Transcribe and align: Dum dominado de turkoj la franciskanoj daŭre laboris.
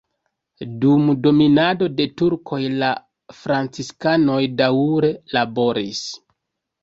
Dum 0.83 1.09
dominado 1.25 1.89
de 1.99 2.07
turkoj 2.21 2.61
la 2.83 2.89
franciskanoj 3.41 4.39
daŭre 4.63 5.11
laboris. 5.39 6.01